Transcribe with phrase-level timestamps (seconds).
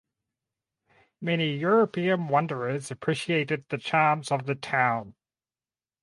[1.21, 5.13] Many European wanderers appreciated the charms of the town.